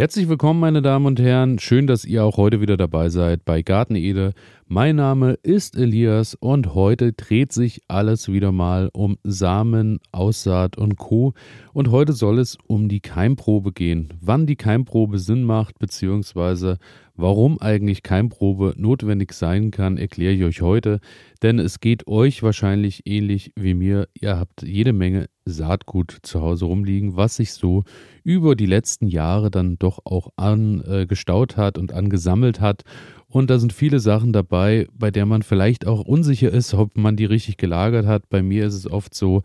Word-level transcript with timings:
Herzlich 0.00 0.30
willkommen, 0.30 0.60
meine 0.60 0.80
Damen 0.80 1.04
und 1.04 1.20
Herren. 1.20 1.58
Schön, 1.58 1.86
dass 1.86 2.06
ihr 2.06 2.24
auch 2.24 2.38
heute 2.38 2.62
wieder 2.62 2.78
dabei 2.78 3.10
seid 3.10 3.44
bei 3.44 3.60
Garten 3.60 3.96
Ede. 3.96 4.32
Mein 4.66 4.96
Name 4.96 5.32
ist 5.42 5.76
Elias 5.76 6.32
und 6.32 6.74
heute 6.74 7.12
dreht 7.12 7.52
sich 7.52 7.82
alles 7.86 8.32
wieder 8.32 8.50
mal 8.50 8.88
um 8.94 9.18
Samen, 9.24 10.00
Aussaat 10.10 10.78
und 10.78 10.96
Co. 10.96 11.34
Und 11.74 11.90
heute 11.90 12.14
soll 12.14 12.38
es 12.38 12.56
um 12.66 12.88
die 12.88 13.00
Keimprobe 13.00 13.72
gehen. 13.72 14.14
Wann 14.22 14.46
die 14.46 14.56
Keimprobe 14.56 15.18
Sinn 15.18 15.44
macht, 15.44 15.78
beziehungsweise 15.78 16.78
warum 17.20 17.60
eigentlich 17.60 18.02
Keimprobe 18.02 18.74
notwendig 18.76 19.32
sein 19.32 19.70
kann, 19.70 19.96
erkläre 19.96 20.32
ich 20.32 20.44
euch 20.44 20.62
heute. 20.62 21.00
Denn 21.42 21.58
es 21.58 21.80
geht 21.80 22.06
euch 22.06 22.42
wahrscheinlich 22.42 23.06
ähnlich 23.06 23.52
wie 23.56 23.74
mir. 23.74 24.08
Ihr 24.14 24.38
habt 24.38 24.62
jede 24.62 24.92
Menge 24.92 25.28
Saatgut 25.44 26.18
zu 26.22 26.40
Hause 26.40 26.66
rumliegen, 26.66 27.16
was 27.16 27.36
sich 27.36 27.52
so 27.52 27.84
über 28.24 28.56
die 28.56 28.66
letzten 28.66 29.06
Jahre 29.06 29.50
dann 29.50 29.78
doch 29.78 30.00
auch 30.04 30.28
angestaut 30.36 31.56
hat 31.56 31.78
und 31.78 31.92
angesammelt 31.92 32.60
hat. 32.60 32.82
Und 33.30 33.48
da 33.48 33.58
sind 33.60 33.72
viele 33.72 34.00
Sachen 34.00 34.32
dabei, 34.32 34.88
bei 34.92 35.12
der 35.12 35.24
man 35.24 35.42
vielleicht 35.42 35.86
auch 35.86 36.00
unsicher 36.00 36.50
ist, 36.50 36.74
ob 36.74 36.96
man 36.96 37.16
die 37.16 37.26
richtig 37.26 37.58
gelagert 37.58 38.04
hat. 38.04 38.28
Bei 38.28 38.42
mir 38.42 38.66
ist 38.66 38.74
es 38.74 38.90
oft 38.90 39.14
so, 39.14 39.42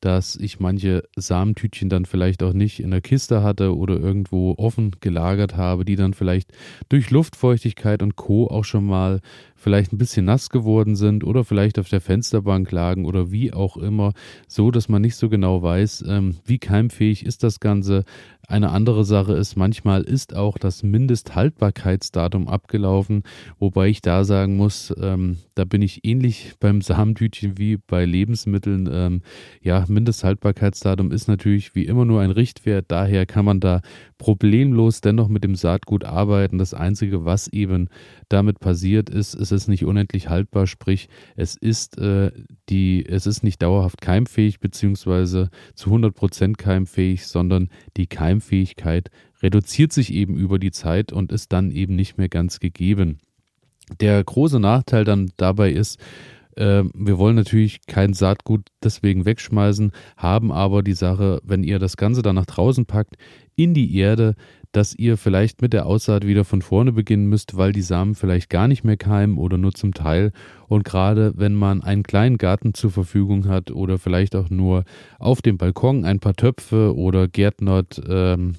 dass 0.00 0.36
ich 0.36 0.60
manche 0.60 1.04
Samentütchen 1.16 1.88
dann 1.88 2.04
vielleicht 2.04 2.42
auch 2.42 2.52
nicht 2.52 2.80
in 2.80 2.90
der 2.90 3.00
Kiste 3.00 3.42
hatte 3.42 3.76
oder 3.76 3.98
irgendwo 3.98 4.54
offen 4.56 4.92
gelagert 5.00 5.56
habe, 5.56 5.84
die 5.84 5.96
dann 5.96 6.14
vielleicht 6.14 6.52
durch 6.88 7.10
Luftfeuchtigkeit 7.10 8.02
und 8.02 8.16
Co. 8.16 8.48
auch 8.48 8.64
schon 8.64 8.86
mal 8.86 9.20
vielleicht 9.58 9.92
ein 9.92 9.98
bisschen 9.98 10.24
nass 10.24 10.50
geworden 10.50 10.96
sind 10.96 11.24
oder 11.24 11.44
vielleicht 11.44 11.78
auf 11.78 11.88
der 11.88 12.00
Fensterbank 12.00 12.70
lagen 12.70 13.04
oder 13.04 13.30
wie 13.30 13.52
auch 13.52 13.76
immer, 13.76 14.12
so 14.46 14.70
dass 14.70 14.88
man 14.88 15.02
nicht 15.02 15.16
so 15.16 15.28
genau 15.28 15.62
weiß, 15.62 16.04
ähm, 16.08 16.36
wie 16.46 16.58
keimfähig 16.58 17.26
ist 17.26 17.42
das 17.42 17.60
Ganze. 17.60 18.04
Eine 18.46 18.70
andere 18.70 19.04
Sache 19.04 19.34
ist, 19.34 19.56
manchmal 19.56 20.04
ist 20.04 20.34
auch 20.34 20.56
das 20.56 20.82
Mindesthaltbarkeitsdatum 20.82 22.48
abgelaufen, 22.48 23.24
wobei 23.58 23.88
ich 23.88 24.00
da 24.00 24.24
sagen 24.24 24.56
muss, 24.56 24.94
ähm, 24.98 25.36
da 25.54 25.66
bin 25.66 25.82
ich 25.82 26.02
ähnlich 26.02 26.54
beim 26.58 26.80
Samentütchen 26.80 27.58
wie 27.58 27.76
bei 27.76 28.06
Lebensmitteln. 28.06 28.88
Ähm, 28.90 29.20
ja, 29.60 29.84
Mindesthaltbarkeitsdatum 29.86 31.12
ist 31.12 31.28
natürlich 31.28 31.74
wie 31.74 31.84
immer 31.84 32.06
nur 32.06 32.22
ein 32.22 32.30
Richtwert, 32.30 32.86
daher 32.88 33.26
kann 33.26 33.44
man 33.44 33.60
da 33.60 33.82
problemlos 34.16 35.02
dennoch 35.02 35.28
mit 35.28 35.44
dem 35.44 35.54
Saatgut 35.54 36.04
arbeiten. 36.04 36.56
Das 36.56 36.72
Einzige, 36.72 37.26
was 37.26 37.48
eben 37.48 37.88
damit 38.30 38.60
passiert 38.60 39.10
ist, 39.10 39.34
es 39.52 39.62
ist 39.62 39.68
nicht 39.68 39.84
unendlich 39.84 40.28
haltbar, 40.28 40.66
sprich 40.66 41.08
es 41.36 41.56
ist, 41.56 41.98
äh, 41.98 42.30
die, 42.68 43.04
es 43.06 43.26
ist 43.26 43.42
nicht 43.42 43.62
dauerhaft 43.62 44.00
keimfähig 44.00 44.60
beziehungsweise 44.60 45.50
zu 45.74 45.90
100% 45.90 46.56
keimfähig, 46.56 47.26
sondern 47.26 47.68
die 47.96 48.06
Keimfähigkeit 48.06 49.10
reduziert 49.42 49.92
sich 49.92 50.12
eben 50.12 50.36
über 50.36 50.58
die 50.58 50.70
Zeit 50.72 51.12
und 51.12 51.32
ist 51.32 51.52
dann 51.52 51.70
eben 51.70 51.94
nicht 51.96 52.18
mehr 52.18 52.28
ganz 52.28 52.60
gegeben. 52.60 53.18
Der 54.00 54.22
große 54.22 54.60
Nachteil 54.60 55.04
dann 55.04 55.30
dabei 55.36 55.70
ist, 55.70 55.98
äh, 56.56 56.82
wir 56.92 57.18
wollen 57.18 57.36
natürlich 57.36 57.86
kein 57.86 58.12
Saatgut 58.12 58.66
deswegen 58.82 59.24
wegschmeißen, 59.24 59.92
haben 60.16 60.52
aber 60.52 60.82
die 60.82 60.92
Sache, 60.92 61.40
wenn 61.44 61.62
ihr 61.62 61.78
das 61.78 61.96
Ganze 61.96 62.22
dann 62.22 62.34
nach 62.34 62.46
draußen 62.46 62.84
packt, 62.84 63.16
in 63.54 63.74
die 63.74 63.96
Erde, 63.96 64.34
dass 64.72 64.94
ihr 64.94 65.16
vielleicht 65.16 65.62
mit 65.62 65.72
der 65.72 65.86
Aussaat 65.86 66.26
wieder 66.26 66.44
von 66.44 66.62
vorne 66.62 66.92
beginnen 66.92 67.26
müsst, 67.26 67.56
weil 67.56 67.72
die 67.72 67.82
Samen 67.82 68.14
vielleicht 68.14 68.50
gar 68.50 68.68
nicht 68.68 68.84
mehr 68.84 68.96
keimen 68.96 69.38
oder 69.38 69.58
nur 69.58 69.72
zum 69.72 69.94
Teil. 69.94 70.32
Und 70.66 70.84
gerade 70.84 71.32
wenn 71.36 71.54
man 71.54 71.82
einen 71.82 72.02
kleinen 72.02 72.38
Garten 72.38 72.74
zur 72.74 72.90
Verfügung 72.90 73.48
hat 73.48 73.70
oder 73.70 73.98
vielleicht 73.98 74.36
auch 74.36 74.50
nur 74.50 74.84
auf 75.18 75.42
dem 75.42 75.58
Balkon 75.58 76.04
ein 76.04 76.20
paar 76.20 76.34
Töpfe 76.34 76.94
oder 76.96 77.28
gärtnert 77.28 78.00
ähm, 78.08 78.56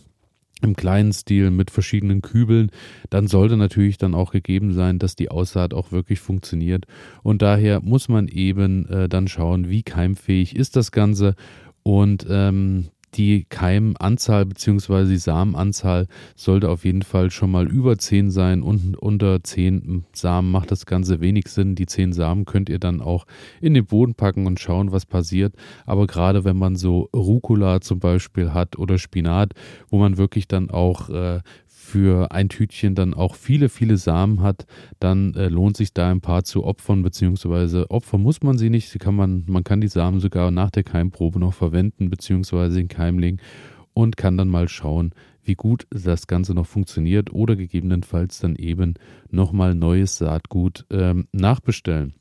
im 0.62 0.76
kleinen 0.76 1.14
Stil 1.14 1.52
mit 1.52 1.72
verschiedenen 1.72 2.22
Kübeln, 2.22 2.72
dann 3.10 3.28
sollte 3.28 3.56
natürlich 3.56 3.98
dann 3.98 4.14
auch 4.14 4.32
gegeben 4.32 4.74
sein, 4.74 5.00
dass 5.00 5.16
die 5.16 5.32
Aussaat 5.32 5.74
auch 5.74 5.92
wirklich 5.92 6.20
funktioniert. 6.20 6.86
Und 7.24 7.42
daher 7.42 7.82
muss 7.82 8.10
man 8.10 8.28
eben 8.28 8.86
äh, 8.88 9.08
dann 9.08 9.28
schauen, 9.28 9.70
wie 9.70 9.84
keimfähig 9.84 10.56
ist 10.56 10.76
das 10.76 10.92
Ganze. 10.92 11.36
Und 11.84 12.26
ähm, 12.30 12.90
die 13.16 13.46
Keimanzahl 13.50 14.46
bzw. 14.46 15.06
die 15.06 15.18
Samenanzahl 15.18 16.08
sollte 16.36 16.70
auf 16.70 16.86
jeden 16.86 17.02
Fall 17.02 17.32
schon 17.32 17.52
mal 17.52 17.68
über 17.68 17.98
10 17.98 18.32
sein 18.32 18.62
und 18.62 18.98
unter 18.98 19.44
10 19.44 20.06
Samen 20.14 20.52
macht 20.52 20.72
das 20.72 20.86
Ganze 20.86 21.20
wenig 21.20 21.48
Sinn. 21.48 21.76
Die 21.76 21.86
10 21.86 22.14
Samen 22.14 22.46
könnt 22.46 22.70
ihr 22.70 22.80
dann 22.80 23.02
auch 23.02 23.26
in 23.62 23.74
den 23.74 23.86
Boden 23.86 24.16
packen 24.16 24.46
und 24.46 24.60
schauen, 24.60 24.92
was 24.92 25.06
passiert. 25.06 25.56
Aber 25.86 26.08
gerade 26.08 26.44
wenn 26.44 26.58
man 26.58 26.76
so 26.76 27.10
Rucola 27.14 27.82
zum 27.82 28.00
Beispiel 28.00 28.54
hat 28.54 28.78
oder 28.78 28.98
Spinat, 28.98 29.54
wo 29.90 29.98
man 29.98 30.18
wirklich 30.18 30.48
dann 30.48 30.70
auch 30.70 31.10
äh, 31.10 31.40
für 31.80 32.32
ein 32.32 32.50
Tütchen 32.50 32.94
dann 32.94 33.14
auch 33.14 33.36
viele, 33.36 33.70
viele 33.70 33.98
Samen 33.98 34.42
hat, 34.42 34.68
dann 35.00 35.34
äh, 35.34 35.48
lohnt 35.48 35.78
sich 35.78 35.94
da 35.94 36.12
ein 36.12 36.22
paar 36.22 36.44
zu 36.44 36.66
opfern, 36.66 37.02
beziehungsweise 37.02 37.90
opfern 37.90 38.22
muss 38.22 38.44
man 38.44 38.58
sie 38.58 38.70
nicht. 38.70 38.90
Sie 38.90 39.00
kann 39.00 39.16
man, 39.16 39.46
man 39.48 39.64
kann 39.64 39.82
die 39.82 39.88
Samen 39.88 40.20
sogar 40.20 40.52
nach 40.52 40.70
der 40.70 40.84
Keimprobe 40.84 41.40
noch 41.40 41.54
verwenden, 41.54 42.10
beziehungsweise 42.10 42.78
den 42.78 42.90
Keimling 42.90 43.42
und 43.94 44.18
kann 44.18 44.38
dann 44.38 44.50
mal 44.50 44.68
schauen, 44.68 45.14
wie 45.42 45.56
gut 45.56 45.88
das 45.90 46.28
Ganze 46.28 46.54
noch 46.54 46.68
funktioniert 46.68 47.32
oder 47.34 47.56
gegebenenfalls 47.56 48.40
dann 48.40 48.56
eben 48.56 48.96
nochmal 49.32 49.74
neues 49.74 50.18
Saatgut 50.18 50.86
ähm, 50.92 51.28
nachbestellen. 51.32 52.14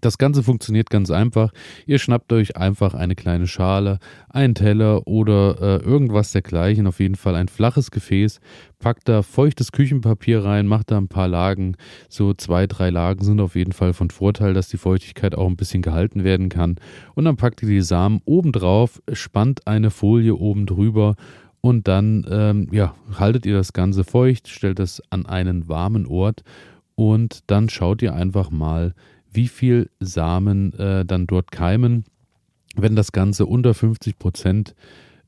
Das 0.00 0.18
Ganze 0.18 0.42
funktioniert 0.42 0.90
ganz 0.90 1.10
einfach. 1.10 1.52
Ihr 1.86 1.98
schnappt 1.98 2.32
euch 2.32 2.56
einfach 2.56 2.94
eine 2.94 3.14
kleine 3.14 3.46
Schale, 3.46 3.98
einen 4.28 4.54
Teller 4.54 5.06
oder 5.06 5.60
äh, 5.60 5.84
irgendwas 5.84 6.32
dergleichen, 6.32 6.86
auf 6.86 7.00
jeden 7.00 7.14
Fall 7.14 7.34
ein 7.34 7.48
flaches 7.48 7.90
Gefäß, 7.90 8.40
packt 8.78 9.08
da 9.08 9.22
feuchtes 9.22 9.72
Küchenpapier 9.72 10.44
rein, 10.44 10.66
macht 10.66 10.90
da 10.90 10.98
ein 10.98 11.08
paar 11.08 11.28
Lagen, 11.28 11.76
so 12.08 12.34
zwei, 12.34 12.66
drei 12.66 12.90
Lagen 12.90 13.24
sind 13.24 13.40
auf 13.40 13.54
jeden 13.54 13.72
Fall 13.72 13.92
von 13.92 14.10
Vorteil, 14.10 14.54
dass 14.54 14.68
die 14.68 14.76
Feuchtigkeit 14.76 15.34
auch 15.34 15.46
ein 15.46 15.56
bisschen 15.56 15.82
gehalten 15.82 16.24
werden 16.24 16.48
kann. 16.48 16.76
Und 17.14 17.24
dann 17.24 17.36
packt 17.36 17.62
ihr 17.62 17.68
die 17.68 17.82
Samen 17.82 18.20
oben 18.24 18.52
drauf, 18.52 19.00
spannt 19.12 19.66
eine 19.66 19.90
Folie 19.90 20.34
oben 20.34 20.66
drüber 20.66 21.16
und 21.60 21.88
dann 21.88 22.24
ähm, 22.30 22.68
ja, 22.70 22.94
haltet 23.18 23.46
ihr 23.46 23.54
das 23.54 23.72
Ganze 23.72 24.04
feucht, 24.04 24.48
stellt 24.48 24.78
es 24.78 25.02
an 25.10 25.26
einen 25.26 25.68
warmen 25.68 26.06
Ort 26.06 26.44
und 26.94 27.40
dann 27.48 27.68
schaut 27.68 28.02
ihr 28.02 28.14
einfach 28.14 28.50
mal, 28.50 28.94
wie 29.36 29.48
viel 29.48 29.90
Samen 30.00 30.72
äh, 30.74 31.04
dann 31.04 31.26
dort 31.26 31.52
keimen. 31.52 32.04
Wenn 32.74 32.96
das 32.96 33.12
Ganze 33.12 33.46
unter 33.46 33.74
50 33.74 34.18
Prozent 34.18 34.74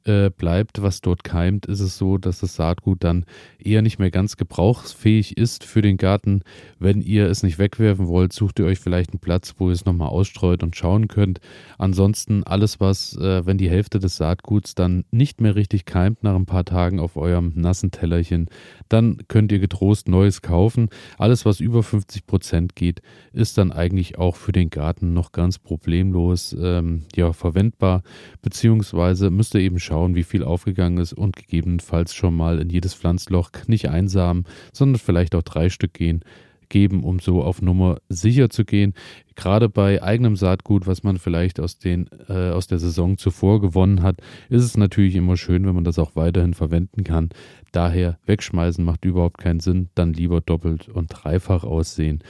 äh, 0.08 0.30
bleibt, 0.30 0.82
was 0.82 1.00
dort 1.00 1.22
keimt, 1.22 1.66
ist 1.66 1.80
es 1.80 1.98
so, 1.98 2.18
dass 2.18 2.40
das 2.40 2.56
Saatgut 2.56 3.04
dann 3.04 3.24
eher 3.58 3.82
nicht 3.82 3.98
mehr 3.98 4.10
ganz 4.10 4.36
gebrauchsfähig 4.36 5.36
ist 5.36 5.64
für 5.64 5.82
den 5.82 5.96
Garten. 5.98 6.42
Wenn 6.78 7.00
ihr 7.00 7.26
es 7.26 7.42
nicht 7.42 7.58
wegwerfen 7.58 8.08
wollt, 8.08 8.32
sucht 8.32 8.58
ihr 8.58 8.64
euch 8.66 8.78
vielleicht 8.78 9.10
einen 9.10 9.20
Platz, 9.20 9.54
wo 9.58 9.68
ihr 9.68 9.74
es 9.74 9.84
nochmal 9.84 10.08
ausstreut 10.08 10.62
und 10.62 10.76
schauen 10.76 11.08
könnt. 11.08 11.40
Ansonsten 11.76 12.44
alles, 12.44 12.80
was, 12.80 13.16
äh, 13.16 13.44
wenn 13.44 13.58
die 13.58 13.70
Hälfte 13.70 13.98
des 13.98 14.16
Saatguts 14.16 14.74
dann 14.74 15.04
nicht 15.10 15.40
mehr 15.40 15.54
richtig 15.54 15.84
keimt 15.84 16.22
nach 16.22 16.34
ein 16.34 16.46
paar 16.46 16.64
Tagen 16.64 16.98
auf 17.00 17.16
eurem 17.16 17.52
nassen 17.54 17.90
Tellerchen, 17.90 18.48
dann 18.88 19.18
könnt 19.28 19.52
ihr 19.52 19.58
getrost 19.58 20.08
Neues 20.08 20.42
kaufen. 20.42 20.88
Alles, 21.18 21.44
was 21.44 21.60
über 21.60 21.82
50 21.82 22.26
Prozent 22.26 22.74
geht, 22.74 23.02
ist 23.32 23.58
dann 23.58 23.72
eigentlich 23.72 24.18
auch 24.18 24.36
für 24.36 24.52
den 24.52 24.70
Garten 24.70 25.12
noch 25.12 25.32
ganz 25.32 25.58
problemlos 25.58 26.56
ähm, 26.58 27.04
ja, 27.14 27.32
verwendbar. 27.32 28.02
Beziehungsweise 28.42 29.30
müsst 29.30 29.54
ihr 29.54 29.60
eben 29.60 29.78
schauen, 29.78 29.97
schauen, 29.98 30.14
wie 30.14 30.22
viel 30.22 30.44
aufgegangen 30.44 30.98
ist 30.98 31.12
und 31.12 31.34
gegebenenfalls 31.34 32.14
schon 32.14 32.36
mal 32.36 32.60
in 32.60 32.70
jedes 32.70 32.94
Pflanzloch 32.94 33.50
nicht 33.66 33.88
einsamen, 33.88 34.44
sondern 34.72 35.00
vielleicht 35.00 35.34
auch 35.34 35.42
drei 35.42 35.70
Stück 35.70 35.92
gehen 35.92 36.22
geben, 36.68 37.02
um 37.02 37.18
so 37.18 37.42
auf 37.42 37.62
Nummer 37.62 37.96
sicher 38.10 38.50
zu 38.50 38.66
gehen. 38.66 38.92
Gerade 39.36 39.70
bei 39.70 40.02
eigenem 40.02 40.36
Saatgut, 40.36 40.86
was 40.86 41.02
man 41.02 41.16
vielleicht 41.16 41.60
aus, 41.60 41.78
den, 41.78 42.10
äh, 42.28 42.50
aus 42.50 42.66
der 42.66 42.78
Saison 42.78 43.16
zuvor 43.16 43.62
gewonnen 43.62 44.02
hat, 44.02 44.20
ist 44.50 44.64
es 44.64 44.76
natürlich 44.76 45.16
immer 45.16 45.38
schön, 45.38 45.66
wenn 45.66 45.74
man 45.74 45.84
das 45.84 45.98
auch 45.98 46.14
weiterhin 46.14 46.52
verwenden 46.52 47.04
kann. 47.04 47.30
Daher 47.72 48.18
wegschmeißen 48.26 48.84
macht 48.84 49.06
überhaupt 49.06 49.38
keinen 49.38 49.60
Sinn, 49.60 49.88
dann 49.94 50.12
lieber 50.12 50.42
doppelt 50.42 50.90
und 50.90 51.06
dreifach 51.08 51.64
aussehen. 51.64 52.22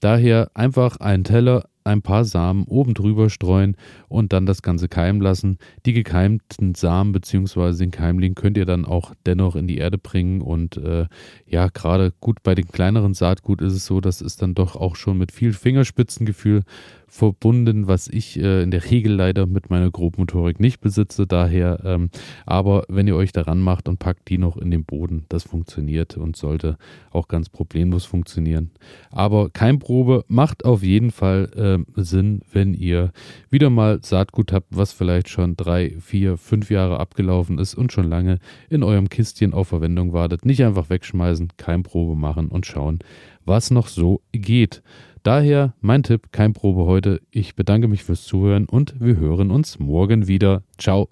Daher 0.00 0.50
einfach 0.52 0.98
einen 0.98 1.24
Teller, 1.24 1.64
ein 1.86 2.02
paar 2.02 2.24
Samen 2.24 2.64
oben 2.64 2.94
drüber 2.94 3.30
streuen 3.30 3.76
und 4.08 4.32
dann 4.32 4.46
das 4.46 4.62
Ganze 4.62 4.88
keimen 4.88 5.22
lassen. 5.22 5.58
Die 5.86 5.92
gekeimten 5.92 6.74
Samen 6.74 7.12
bzw. 7.12 7.76
den 7.76 7.90
Keimling 7.90 8.34
könnt 8.34 8.56
ihr 8.56 8.66
dann 8.66 8.84
auch 8.84 9.14
dennoch 9.24 9.56
in 9.56 9.66
die 9.66 9.78
Erde 9.78 9.98
bringen 9.98 10.40
und 10.40 10.76
äh, 10.76 11.06
ja, 11.46 11.68
gerade 11.68 12.12
gut 12.20 12.42
bei 12.42 12.54
den 12.54 12.68
kleineren 12.68 13.14
Saatgut 13.14 13.60
ist 13.62 13.72
es 13.72 13.86
so, 13.86 14.00
dass 14.00 14.20
es 14.20 14.36
dann 14.36 14.54
doch 14.54 14.76
auch 14.76 14.96
schon 14.96 15.18
mit 15.18 15.32
viel 15.32 15.52
Fingerspitzengefühl 15.52 16.62
verbunden, 17.08 17.86
was 17.86 18.08
ich 18.08 18.38
äh, 18.38 18.62
in 18.62 18.70
der 18.70 18.90
Regel 18.90 19.12
leider 19.12 19.46
mit 19.46 19.70
meiner 19.70 19.90
Grobmotorik 19.90 20.60
nicht 20.60 20.80
besitze. 20.80 21.26
Daher, 21.26 21.80
ähm, 21.84 22.10
aber 22.44 22.84
wenn 22.88 23.06
ihr 23.06 23.16
euch 23.16 23.32
daran 23.32 23.60
macht 23.60 23.88
und 23.88 23.98
packt 23.98 24.28
die 24.28 24.38
noch 24.38 24.56
in 24.56 24.70
den 24.70 24.84
Boden, 24.84 25.24
das 25.28 25.44
funktioniert 25.44 26.16
und 26.16 26.36
sollte 26.36 26.76
auch 27.10 27.28
ganz 27.28 27.48
problemlos 27.48 28.04
funktionieren. 28.04 28.70
Aber 29.10 29.50
Keimprobe 29.50 30.24
macht 30.28 30.64
auf 30.64 30.82
jeden 30.82 31.10
Fall 31.10 31.50
äh, 31.56 31.75
Sinn, 31.96 32.40
wenn 32.52 32.72
ihr 32.74 33.12
wieder 33.50 33.70
mal 33.70 34.00
Saatgut 34.02 34.52
habt, 34.52 34.68
was 34.70 34.92
vielleicht 34.92 35.28
schon 35.28 35.56
drei, 35.56 35.96
vier, 36.00 36.36
fünf 36.36 36.70
Jahre 36.70 36.98
abgelaufen 36.98 37.58
ist 37.58 37.74
und 37.74 37.92
schon 37.92 38.08
lange 38.08 38.38
in 38.70 38.82
eurem 38.82 39.08
Kistchen 39.08 39.52
auf 39.52 39.68
Verwendung 39.68 40.12
wartet. 40.12 40.46
Nicht 40.46 40.62
einfach 40.64 40.88
wegschmeißen, 40.88 41.52
kein 41.56 41.82
Probe 41.82 42.16
machen 42.16 42.48
und 42.48 42.66
schauen, 42.66 43.00
was 43.44 43.70
noch 43.70 43.88
so 43.88 44.22
geht. 44.32 44.82
Daher 45.22 45.74
mein 45.80 46.04
Tipp, 46.04 46.30
kein 46.30 46.52
Probe 46.52 46.84
heute. 46.84 47.20
Ich 47.30 47.56
bedanke 47.56 47.88
mich 47.88 48.04
fürs 48.04 48.24
Zuhören 48.24 48.66
und 48.66 48.94
wir 49.00 49.16
hören 49.16 49.50
uns 49.50 49.78
morgen 49.78 50.28
wieder. 50.28 50.62
Ciao. 50.78 51.08